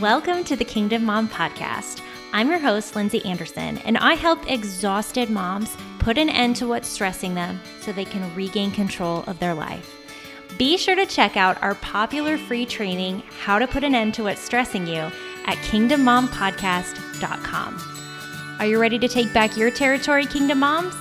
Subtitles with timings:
[0.00, 2.02] Welcome to the Kingdom Mom Podcast.
[2.34, 6.86] I'm your host, Lindsay Anderson, and I help exhausted moms put an end to what's
[6.86, 9.90] stressing them so they can regain control of their life.
[10.58, 14.24] Be sure to check out our popular free training, How to Put an End to
[14.24, 15.10] What's Stressing You,
[15.46, 18.56] at kingdommompodcast.com.
[18.58, 20.94] Are you ready to take back your territory, Kingdom Moms?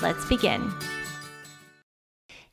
[0.00, 0.72] Let's begin.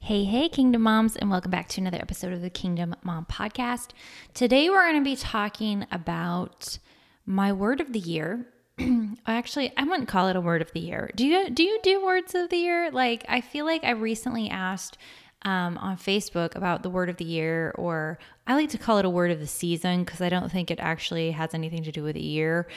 [0.06, 3.88] Hey, hey, Kingdom Moms, and welcome back to another episode of the Kingdom Mom Podcast.
[4.36, 6.78] Today, we're going to be talking about
[7.26, 8.46] my word of the year.
[9.26, 11.10] Actually, I wouldn't call it a word of the year.
[11.16, 12.92] Do you do you do words of the year?
[12.92, 15.00] Like, I feel like I recently asked
[15.42, 19.06] um, on Facebook about the word of the year, or I like to call it
[19.06, 22.04] a word of the season because I don't think it actually has anything to do
[22.04, 22.68] with a year.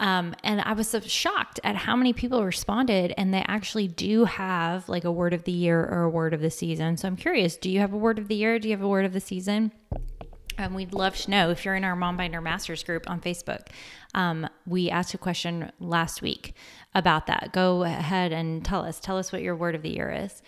[0.00, 4.88] Um, and I was shocked at how many people responded, and they actually do have
[4.88, 6.96] like a word of the year or a word of the season.
[6.96, 8.58] So I'm curious do you have a word of the year?
[8.58, 9.72] Do you have a word of the season?
[10.56, 13.68] And we'd love to know if you're in our Mom Binder Masters group on Facebook.
[14.14, 16.54] Um, we asked a question last week
[16.96, 17.52] about that.
[17.52, 18.98] Go ahead and tell us.
[18.98, 20.42] Tell us what your word of the year is.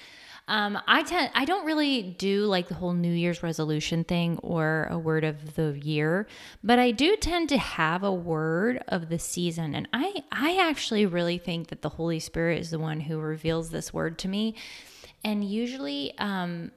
[0.51, 4.89] Um, I tend I don't really do like the whole New Year's resolution thing or
[4.91, 6.27] a word of the year,
[6.65, 11.07] but I do tend to have a word of the season, and I I actually
[11.07, 14.57] really think that the Holy Spirit is the one who reveals this word to me,
[15.23, 16.73] and usually um,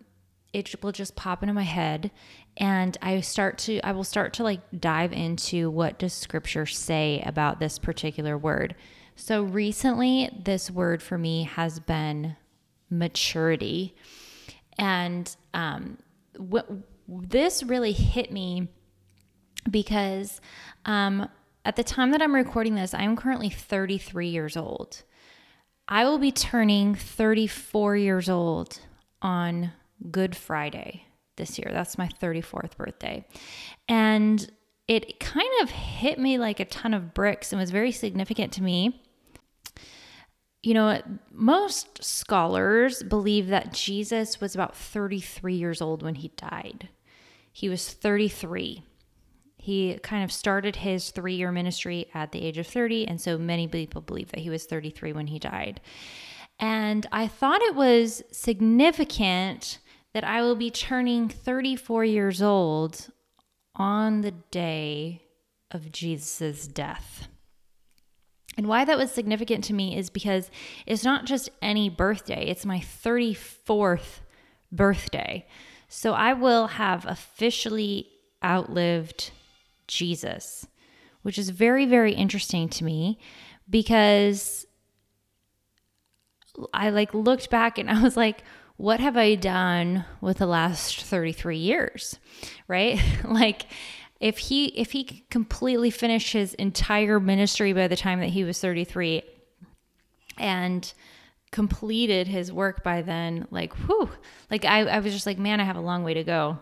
[0.54, 2.12] it will just pop into my head,
[2.58, 7.24] and I start to I will start to like dive into what does Scripture say
[7.26, 8.76] about this particular word.
[9.16, 12.36] So recently, this word for me has been
[12.98, 13.96] maturity.
[14.78, 15.98] And um,
[17.08, 18.70] this really hit me
[19.70, 20.42] because
[20.86, 21.30] um,
[21.66, 25.04] at the time that I'm recording this, I'm currently 33 years old.
[25.88, 28.80] I will be turning 34 years old
[29.22, 29.72] on
[30.12, 31.70] Good Friday this year.
[31.72, 33.26] That's my 34th birthday.
[33.88, 34.50] And
[34.88, 38.64] it kind of hit me like a ton of bricks and was very significant to
[38.64, 39.02] me
[40.64, 46.88] you know, most scholars believe that Jesus was about 33 years old when he died.
[47.52, 48.82] He was 33.
[49.58, 53.08] He kind of started his three year ministry at the age of 30.
[53.08, 55.82] And so many people believe that he was 33 when he died.
[56.60, 59.80] And I thought it was significant
[60.14, 63.10] that I will be turning 34 years old
[63.76, 65.24] on the day
[65.72, 67.28] of Jesus' death.
[68.58, 70.52] And why that was significant to me is because
[70.86, 74.20] it's not just any birthday, it's my 34th
[74.72, 75.46] birthday.
[75.88, 78.08] So I will have officially
[78.44, 79.32] outlived
[79.88, 80.68] Jesus,
[81.22, 83.20] which is very, very interesting to me
[83.70, 84.66] because
[86.74, 88.44] I like looked back and I was like,
[88.78, 92.20] what have I done with the last 33 years?
[92.68, 93.00] Right?
[93.24, 93.68] like,
[94.24, 98.58] if he if he completely finished his entire ministry by the time that he was
[98.58, 99.22] 33
[100.38, 100.94] and
[101.52, 104.10] completed his work by then like whew
[104.50, 106.58] like I, I was just like man i have a long way to go.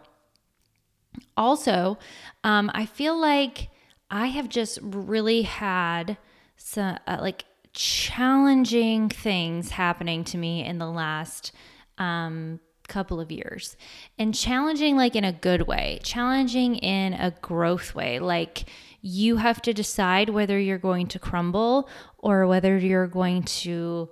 [1.38, 2.00] Also
[2.44, 3.70] um, i feel like
[4.10, 6.18] i have just really had
[6.58, 11.52] some uh, like challenging things happening to me in the last
[12.00, 12.60] um,
[12.92, 13.78] couple of years
[14.20, 18.20] and challenging like in a good way, challenging in a growth way.
[18.20, 18.66] Like
[19.02, 24.10] you have to decide whether you're going to crumble or whether you're going to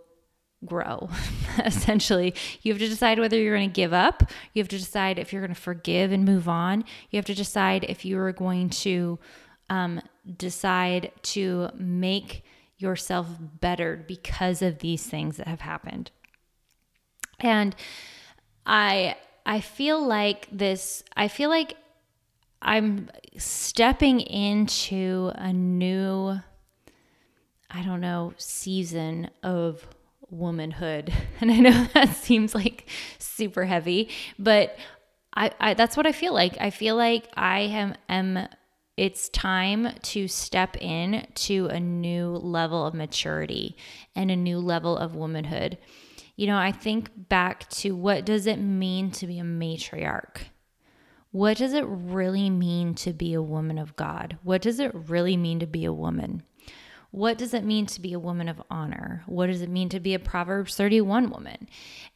[0.65, 1.09] grow.
[1.65, 4.23] Essentially, you have to decide whether you're going to give up.
[4.53, 6.85] You have to decide if you're going to forgive and move on.
[7.11, 9.19] You have to decide if you are going to
[9.69, 10.01] um,
[10.37, 12.43] decide to make
[12.77, 13.27] yourself
[13.59, 16.11] better because of these things that have happened.
[17.41, 17.75] And
[18.69, 19.15] I
[19.45, 21.75] I feel like this I feel like
[22.61, 26.39] I'm stepping into a new
[27.71, 29.85] I don't know season of
[30.29, 31.11] womanhood.
[31.41, 32.87] And I know that seems like
[33.17, 34.77] super heavy, but
[35.33, 36.57] I, I that's what I feel like.
[36.61, 38.47] I feel like I am am
[38.97, 43.77] it's time to step in to a new level of maturity
[44.15, 45.77] and a new level of womanhood
[46.39, 50.43] you know, I think back to what does it mean to be a matriarch?
[51.31, 54.37] What does it really mean to be a woman of God?
[54.41, 56.43] What does it really mean to be a woman?
[57.11, 59.23] What does it mean to be a woman of honor?
[59.25, 61.67] What does it mean to be a Proverbs 31 woman?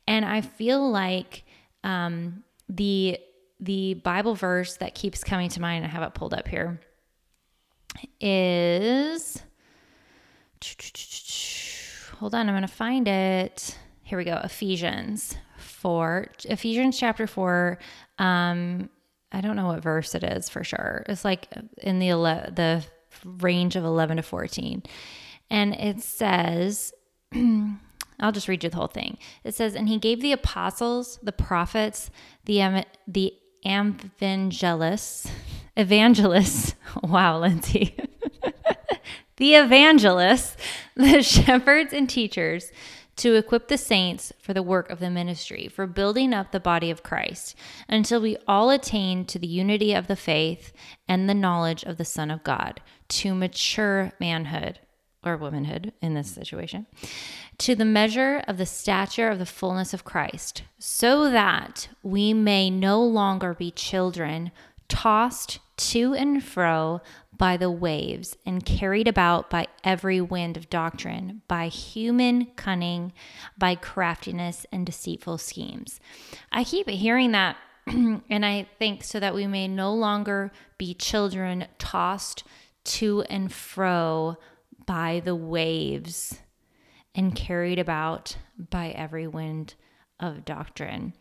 [0.07, 1.43] And I feel like
[1.83, 3.19] um, the
[3.59, 6.79] the Bible verse that keeps coming to mind, I have it pulled up here,
[8.21, 9.43] is
[12.19, 13.77] hold on, I'm going to find it
[14.13, 17.79] here we go Ephesians 4, Ephesians chapter 4.
[18.19, 18.91] Um,
[19.31, 21.03] I don't know what verse it is for sure.
[21.09, 21.47] It's like
[21.81, 22.85] in the ele- the
[23.25, 24.83] range of 11 to 14.
[25.49, 26.93] And it says
[28.19, 29.17] I'll just read you the whole thing.
[29.43, 32.11] It says, "And he gave the apostles, the prophets,
[32.45, 33.33] the the
[33.63, 35.27] evangelists,
[35.75, 36.75] evangelists.
[37.01, 37.97] Wow, Lindsay.
[39.37, 40.55] the evangelists,
[40.95, 42.71] the shepherds and teachers
[43.17, 46.89] to equip the saints for the work of the ministry, for building up the body
[46.89, 47.55] of Christ,
[47.87, 50.73] until we all attain to the unity of the faith
[51.07, 54.79] and the knowledge of the Son of God, to mature manhood
[55.23, 56.85] or womanhood in this situation,
[57.57, 62.69] to the measure of the stature of the fullness of Christ, so that we may
[62.69, 64.51] no longer be children
[64.89, 67.01] tossed to and fro
[67.35, 73.11] by the waves and carried about by every wind of doctrine, by human cunning,
[73.57, 75.99] by craftiness and deceitful schemes.
[76.51, 81.65] I keep hearing that, and I think so that we may no longer be children
[81.79, 82.43] tossed
[82.83, 84.37] to and fro
[84.85, 86.39] by the waves
[87.15, 89.75] and carried about by every wind
[90.19, 91.13] of doctrine.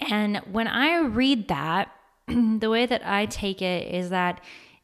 [0.00, 1.90] And when I read that,
[2.58, 4.40] the way that I take it is that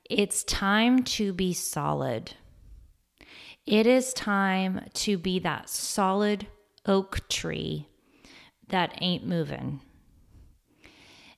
[0.08, 2.32] it's time to be solid.
[3.66, 6.46] It is time to be that solid
[6.86, 7.86] oak tree
[8.68, 9.80] that ain't moving.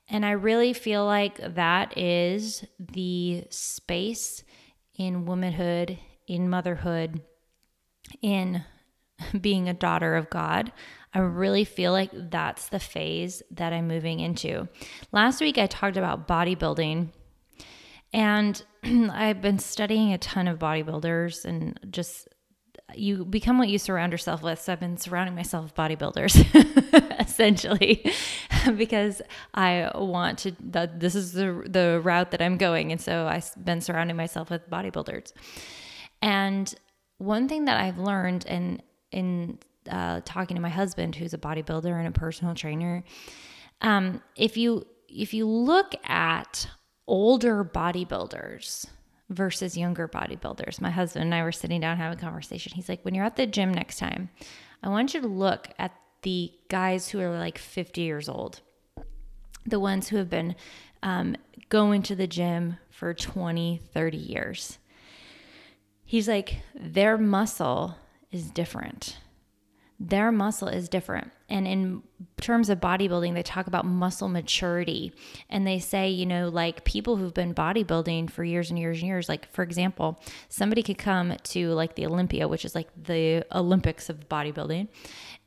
[0.08, 4.44] And I really feel like that is the space
[4.96, 7.22] in womanhood, in motherhood,
[8.20, 8.64] in
[9.40, 10.72] being a daughter of God.
[11.12, 14.68] I really feel like that's the phase that I'm moving into.
[15.12, 17.08] Last week, I talked about bodybuilding
[18.12, 22.28] and I've been studying a ton of bodybuilders and just
[22.94, 24.60] you become what you surround yourself with.
[24.60, 28.12] So I've been surrounding myself with bodybuilders essentially
[28.76, 29.22] because
[29.54, 33.52] I want to that this is the the route that I'm going and so I've
[33.62, 35.32] been surrounding myself with bodybuilders.
[36.22, 36.72] And
[37.18, 38.82] one thing that I've learned and
[39.12, 43.04] in uh, talking to my husband who's a bodybuilder and a personal trainer
[43.80, 46.68] um, if you if you look at
[47.06, 48.86] older bodybuilders
[49.28, 50.80] versus younger bodybuilders.
[50.80, 52.72] My husband and I were sitting down having a conversation.
[52.74, 54.30] He's like, when you're at the gym next time,
[54.82, 55.92] I want you to look at
[56.22, 58.60] the guys who are like 50 years old,
[59.66, 60.54] the ones who have been
[61.02, 61.36] um,
[61.68, 64.78] going to the gym for 20, 30 years.
[66.04, 67.96] He's like, their muscle
[68.30, 69.16] is different
[70.00, 71.30] their muscle is different.
[71.50, 72.02] And in
[72.40, 75.12] terms of bodybuilding, they talk about muscle maturity.
[75.50, 79.08] And they say, you know, like people who've been bodybuilding for years and years and
[79.08, 80.18] years, like for example,
[80.48, 84.88] somebody could come to like the Olympia, which is like the Olympics of bodybuilding,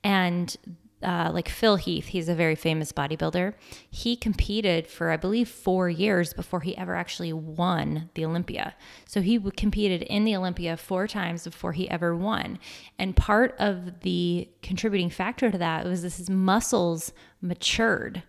[0.04, 0.56] and
[1.04, 3.54] uh, like Phil Heath, he's a very famous bodybuilder.
[3.90, 8.76] He competed for, I believe, four years before he ever actually won the Olympia.
[9.06, 12.60] So he competed in the Olympia four times before he ever won.
[12.98, 17.12] And part of the contributing factor to that was this his muscles
[17.42, 18.24] matured.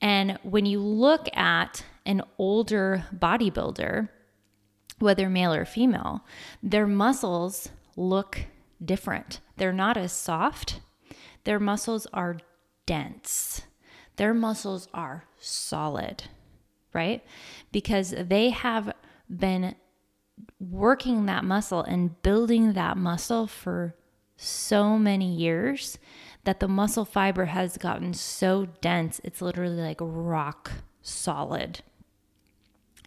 [0.00, 4.08] And when you look at an older bodybuilder,
[4.98, 6.24] whether male or female,
[6.62, 8.46] their muscles look
[8.82, 9.40] different.
[9.56, 10.80] They're not as soft
[11.44, 12.38] their muscles are
[12.86, 13.62] dense,
[14.16, 16.24] their muscles are solid,
[16.92, 17.24] right?
[17.72, 18.92] Because they have
[19.28, 19.74] been
[20.58, 23.94] working that muscle and building that muscle for
[24.36, 25.98] so many years
[26.44, 30.70] that the muscle fiber has gotten so dense, it's literally like rock
[31.02, 31.80] solid.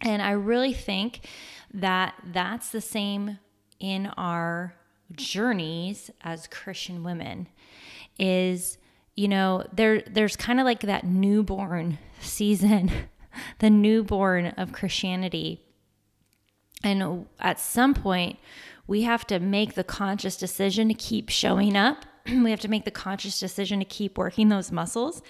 [0.00, 1.26] And I really think
[1.72, 3.38] that that's the same
[3.80, 4.74] in our
[5.12, 7.48] journeys as Christian women
[8.18, 8.78] is
[9.14, 12.90] you know there there's kind of like that newborn season
[13.58, 15.60] the newborn of Christianity.
[16.82, 18.38] And at some point
[18.86, 22.04] we have to make the conscious decision to keep showing up.
[22.26, 25.22] We have to make the conscious decision to keep working those muscles.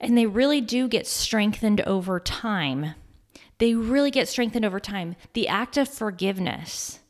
[0.00, 2.94] And they really do get strengthened over time.
[3.58, 5.16] They really get strengthened over time.
[5.34, 7.00] The act of forgiveness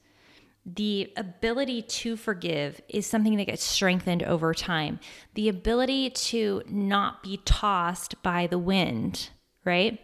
[0.66, 4.98] the ability to forgive is something that gets strengthened over time.
[5.34, 9.30] The ability to not be tossed by the wind,
[9.64, 10.00] right?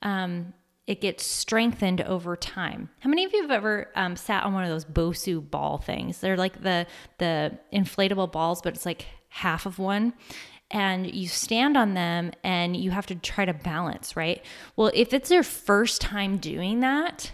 [0.00, 0.54] Um,
[0.86, 2.90] it gets strengthened over time.
[3.00, 6.20] How many of you have ever um, sat on one of those Bosu ball things?
[6.20, 6.86] They're like the
[7.18, 10.14] the inflatable balls, but it's like half of one.
[10.70, 14.42] And you stand on them and you have to try to balance, right?
[14.74, 17.30] Well, if it's your first time doing that,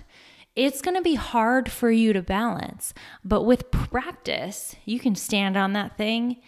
[0.59, 2.93] it's going to be hard for you to balance.
[3.25, 6.39] But with practice, you can stand on that thing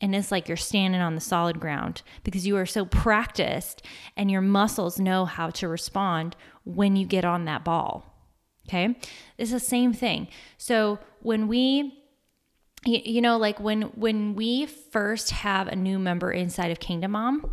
[0.00, 3.86] and it's like you're standing on the solid ground because you are so practiced
[4.16, 6.34] and your muscles know how to respond
[6.64, 8.06] when you get on that ball.
[8.68, 8.98] Okay.
[9.38, 10.26] It's the same thing.
[10.58, 11.99] So when we,
[12.86, 17.50] you know like when when we first have a new member inside of kingdom mom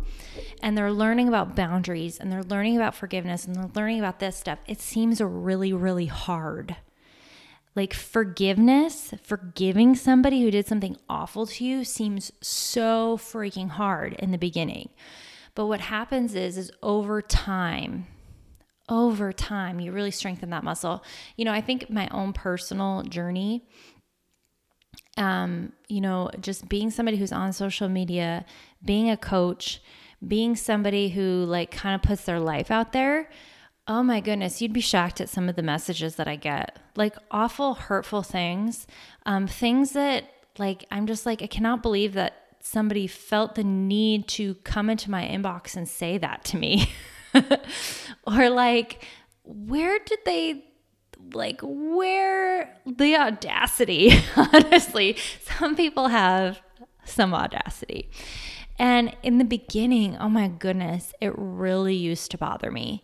[0.62, 4.36] and they're learning about boundaries and they're learning about forgiveness and they're learning about this
[4.36, 6.76] stuff it seems really really hard
[7.78, 14.32] like forgiveness, forgiving somebody who did something awful to you seems so freaking hard in
[14.32, 14.88] the beginning.
[15.54, 18.08] But what happens is is over time,
[18.88, 21.04] over time, you really strengthen that muscle.
[21.36, 23.64] You know, I think my own personal journey
[25.18, 28.46] um, you know, just being somebody who's on social media,
[28.84, 29.80] being a coach,
[30.26, 33.28] being somebody who like kind of puts their life out there
[33.90, 36.78] Oh my goodness, you'd be shocked at some of the messages that I get.
[36.94, 38.86] Like awful, hurtful things.
[39.24, 40.24] Um, things that,
[40.58, 45.10] like, I'm just like, I cannot believe that somebody felt the need to come into
[45.10, 46.90] my inbox and say that to me.
[48.26, 49.06] or, like,
[49.44, 50.66] where did they,
[51.32, 54.12] like, where the audacity?
[54.36, 56.60] Honestly, some people have
[57.04, 58.10] some audacity.
[58.78, 63.02] And in the beginning, oh my goodness, it really used to bother me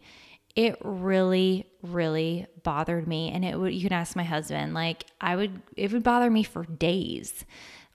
[0.56, 5.34] it really really bothered me and it would you can ask my husband like i
[5.34, 7.44] would it would bother me for days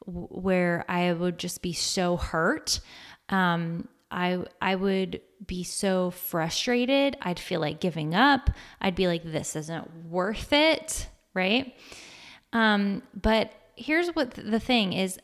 [0.05, 2.79] where i would just be so hurt
[3.29, 8.49] um i i would be so frustrated i'd feel like giving up
[8.81, 11.75] i'd be like this isn't worth it right
[12.53, 15.19] um but here's what the thing is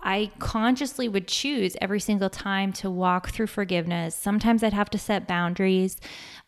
[0.00, 4.14] I consciously would choose every single time to walk through forgiveness.
[4.14, 5.96] Sometimes I'd have to set boundaries.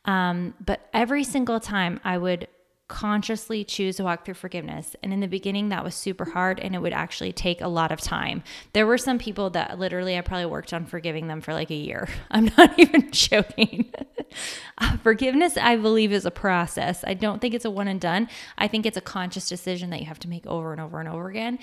[0.05, 2.47] Um, but every single time I would
[2.91, 4.97] consciously choose to walk through forgiveness.
[5.01, 7.93] And in the beginning, that was super hard and it would actually take a lot
[7.93, 8.43] of time.
[8.73, 11.75] There were some people that literally I probably worked on forgiving them for like a
[11.75, 12.09] year.
[12.33, 13.93] I'm not even joking.
[14.79, 17.05] uh, forgiveness, I believe, is a process.
[17.07, 18.29] I don't think it's a one and done.
[18.59, 21.09] I think it's a conscious decision that you have to make over and over and
[21.09, 21.61] over again.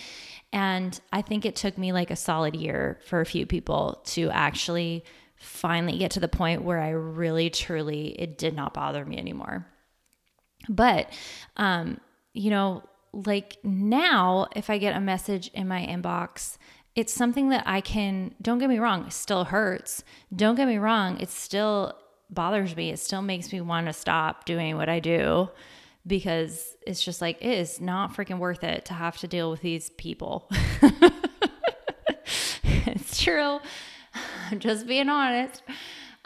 [0.54, 4.30] And I think it took me like a solid year for a few people to
[4.30, 5.04] actually
[5.36, 9.68] finally get to the point where I really truly it did not bother me anymore.
[10.70, 11.12] But
[11.56, 12.00] um
[12.34, 12.84] you know,
[13.14, 16.58] like now if I get a message in my inbox,
[16.96, 20.04] it's something that I can don't get me wrong, it still hurts.
[20.36, 21.94] Don't get me wrong, it still
[22.30, 22.90] bothers me.
[22.92, 25.50] It still makes me want to stop doing what I do
[26.06, 29.62] because it's just like it is not freaking worth it to have to deal with
[29.62, 30.50] these people.
[32.64, 33.60] it's true.
[34.50, 35.64] I'm just being honest.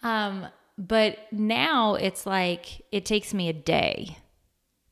[0.03, 4.17] Um, but now it's like it takes me a day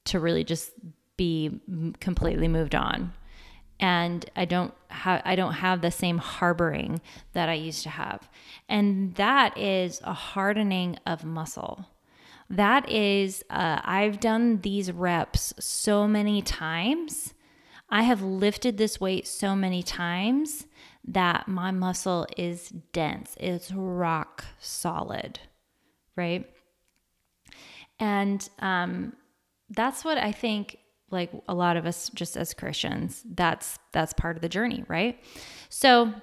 [0.10, 0.72] to really just
[1.18, 1.60] be
[2.00, 3.14] completely moved on
[3.80, 7.02] and I don't have I don't have the same harboring
[7.34, 8.30] that I used to have.
[8.68, 11.86] And that is a hardening of muscle.
[12.50, 17.34] That is uh, I've done these reps so many times.
[17.90, 20.66] I have lifted this weight so many times
[21.08, 25.40] that my muscle is dense, it's rock solid,
[26.16, 26.48] right?
[28.00, 29.14] And um,
[29.70, 30.78] that's what I think
[31.12, 35.24] like a lot of us just as Christians, that's that's part of the journey, right?
[35.70, 36.14] So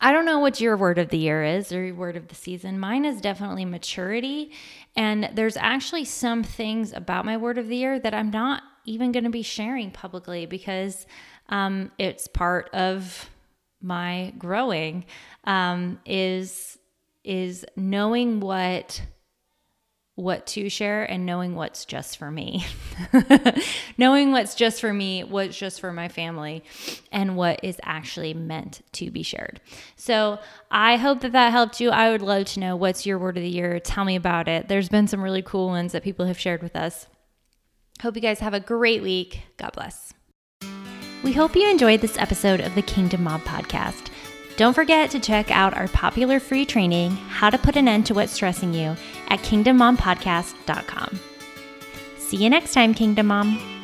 [0.00, 2.34] I don't know what your word of the year is or your word of the
[2.34, 2.80] season.
[2.80, 4.50] Mine is definitely maturity.
[4.96, 9.12] And there's actually some things about my word of the year that I'm not even
[9.12, 11.06] going to be sharing publicly because
[11.50, 13.30] um, it's part of
[13.80, 15.04] my growing
[15.44, 16.78] um, is
[17.24, 19.00] is knowing what
[20.14, 22.66] what to share and knowing what's just for me.
[23.98, 26.62] knowing what's just for me, what's just for my family,
[27.10, 29.60] and what is actually meant to be shared.
[29.96, 30.38] So
[30.70, 31.90] I hope that that helped you.
[31.90, 33.80] I would love to know what's your word of the year.
[33.80, 34.68] Tell me about it.
[34.68, 37.06] There's been some really cool ones that people have shared with us.
[38.02, 39.42] Hope you guys have a great week.
[39.56, 40.12] God bless.
[41.24, 44.11] We hope you enjoyed this episode of the Kingdom Mom podcast.
[44.56, 48.14] Don't forget to check out our popular free training, How to Put an End to
[48.14, 48.96] What's Stressing You,
[49.28, 51.20] at kingdommompodcast.com.
[52.18, 53.81] See you next time, Kingdom Mom.